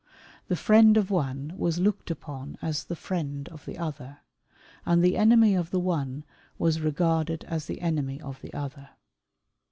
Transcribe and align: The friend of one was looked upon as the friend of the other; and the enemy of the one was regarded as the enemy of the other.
The 0.47 0.55
friend 0.55 0.97
of 0.97 1.11
one 1.11 1.53
was 1.55 1.77
looked 1.77 2.09
upon 2.09 2.57
as 2.59 2.85
the 2.85 2.95
friend 2.95 3.47
of 3.49 3.65
the 3.65 3.77
other; 3.77 4.21
and 4.83 5.03
the 5.03 5.15
enemy 5.15 5.53
of 5.53 5.69
the 5.69 5.79
one 5.79 6.23
was 6.57 6.81
regarded 6.81 7.43
as 7.43 7.67
the 7.67 7.81
enemy 7.81 8.19
of 8.19 8.41
the 8.41 8.51
other. 8.51 8.89